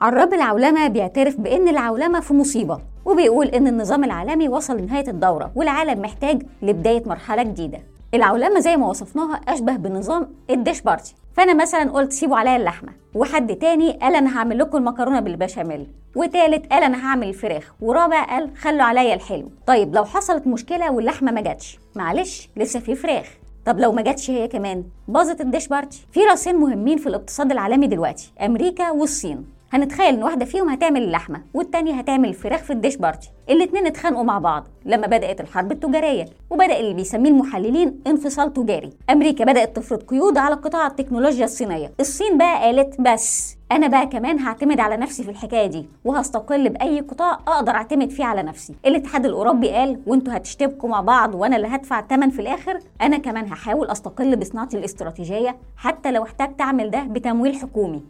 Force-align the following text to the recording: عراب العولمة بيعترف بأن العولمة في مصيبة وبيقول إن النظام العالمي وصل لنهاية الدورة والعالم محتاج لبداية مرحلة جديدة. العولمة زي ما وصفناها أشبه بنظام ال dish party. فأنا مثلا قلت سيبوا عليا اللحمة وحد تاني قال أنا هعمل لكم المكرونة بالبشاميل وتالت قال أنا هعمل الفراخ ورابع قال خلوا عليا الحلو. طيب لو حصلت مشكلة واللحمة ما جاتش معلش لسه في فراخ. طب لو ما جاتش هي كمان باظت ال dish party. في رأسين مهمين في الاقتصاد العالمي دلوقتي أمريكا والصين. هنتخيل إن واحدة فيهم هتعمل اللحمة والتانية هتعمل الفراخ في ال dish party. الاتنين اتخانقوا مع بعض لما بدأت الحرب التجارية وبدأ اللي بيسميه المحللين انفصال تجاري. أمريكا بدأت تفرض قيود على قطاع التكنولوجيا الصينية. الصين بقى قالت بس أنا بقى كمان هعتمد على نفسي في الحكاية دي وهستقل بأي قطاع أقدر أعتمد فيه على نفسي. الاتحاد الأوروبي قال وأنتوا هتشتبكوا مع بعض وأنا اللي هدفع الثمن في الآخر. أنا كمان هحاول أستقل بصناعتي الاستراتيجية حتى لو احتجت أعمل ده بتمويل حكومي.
عراب 0.00 0.34
العولمة 0.34 0.88
بيعترف 0.88 1.40
بأن 1.40 1.68
العولمة 1.68 2.20
في 2.20 2.34
مصيبة 2.34 2.78
وبيقول 3.04 3.46
إن 3.46 3.66
النظام 3.66 4.04
العالمي 4.04 4.48
وصل 4.48 4.76
لنهاية 4.76 5.08
الدورة 5.08 5.50
والعالم 5.54 6.02
محتاج 6.02 6.42
لبداية 6.62 7.02
مرحلة 7.06 7.42
جديدة. 7.42 7.78
العولمة 8.14 8.60
زي 8.60 8.76
ما 8.76 8.88
وصفناها 8.88 9.40
أشبه 9.48 9.76
بنظام 9.76 10.28
ال 10.50 10.56
dish 10.56 10.80
party. 10.80 11.14
فأنا 11.36 11.54
مثلا 11.54 11.90
قلت 11.90 12.12
سيبوا 12.12 12.36
عليا 12.36 12.56
اللحمة 12.56 12.92
وحد 13.14 13.56
تاني 13.56 13.92
قال 13.92 14.14
أنا 14.14 14.38
هعمل 14.38 14.58
لكم 14.58 14.78
المكرونة 14.78 15.20
بالبشاميل 15.20 15.86
وتالت 16.16 16.72
قال 16.72 16.82
أنا 16.82 17.06
هعمل 17.06 17.28
الفراخ 17.28 17.74
ورابع 17.80 18.24
قال 18.24 18.50
خلوا 18.56 18.82
عليا 18.82 19.14
الحلو. 19.14 19.48
طيب 19.66 19.94
لو 19.94 20.04
حصلت 20.04 20.46
مشكلة 20.46 20.92
واللحمة 20.92 21.32
ما 21.32 21.40
جاتش 21.40 21.78
معلش 21.96 22.48
لسه 22.56 22.80
في 22.80 22.94
فراخ. 22.94 23.26
طب 23.66 23.80
لو 23.80 23.92
ما 23.92 24.02
جاتش 24.02 24.30
هي 24.30 24.48
كمان 24.48 24.84
باظت 25.08 25.40
ال 25.40 25.46
dish 25.46 25.68
party. 25.68 26.06
في 26.12 26.20
رأسين 26.20 26.56
مهمين 26.56 26.98
في 26.98 27.06
الاقتصاد 27.06 27.52
العالمي 27.52 27.86
دلوقتي 27.86 28.32
أمريكا 28.40 28.90
والصين. 28.90 29.57
هنتخيل 29.72 30.14
إن 30.14 30.22
واحدة 30.22 30.44
فيهم 30.44 30.68
هتعمل 30.68 31.02
اللحمة 31.02 31.42
والتانية 31.54 31.94
هتعمل 31.94 32.28
الفراخ 32.28 32.60
في 32.60 32.72
ال 32.72 32.77
dish 32.77 32.96
party. 32.96 33.30
الاتنين 33.50 33.86
اتخانقوا 33.86 34.24
مع 34.24 34.38
بعض 34.38 34.68
لما 34.84 35.06
بدأت 35.06 35.40
الحرب 35.40 35.72
التجارية 35.72 36.24
وبدأ 36.50 36.80
اللي 36.80 36.94
بيسميه 36.94 37.30
المحللين 37.30 38.00
انفصال 38.06 38.52
تجاري. 38.52 38.90
أمريكا 39.10 39.44
بدأت 39.44 39.76
تفرض 39.76 40.02
قيود 40.02 40.38
على 40.38 40.54
قطاع 40.54 40.86
التكنولوجيا 40.86 41.44
الصينية. 41.44 41.92
الصين 42.00 42.38
بقى 42.38 42.62
قالت 42.64 43.00
بس 43.00 43.56
أنا 43.72 43.86
بقى 43.86 44.06
كمان 44.06 44.38
هعتمد 44.38 44.80
على 44.80 44.96
نفسي 44.96 45.22
في 45.24 45.30
الحكاية 45.30 45.66
دي 45.66 45.86
وهستقل 46.04 46.68
بأي 46.68 47.00
قطاع 47.00 47.32
أقدر 47.32 47.72
أعتمد 47.72 48.10
فيه 48.10 48.24
على 48.24 48.42
نفسي. 48.42 48.74
الاتحاد 48.86 49.26
الأوروبي 49.26 49.68
قال 49.70 50.00
وأنتوا 50.06 50.36
هتشتبكوا 50.36 50.88
مع 50.88 51.00
بعض 51.00 51.34
وأنا 51.34 51.56
اللي 51.56 51.68
هدفع 51.68 51.98
الثمن 51.98 52.30
في 52.30 52.42
الآخر. 52.42 52.78
أنا 53.02 53.18
كمان 53.18 53.44
هحاول 53.52 53.90
أستقل 53.90 54.36
بصناعتي 54.36 54.78
الاستراتيجية 54.78 55.56
حتى 55.76 56.10
لو 56.10 56.22
احتجت 56.22 56.60
أعمل 56.60 56.90
ده 56.90 57.00
بتمويل 57.02 57.54
حكومي. 57.56 58.02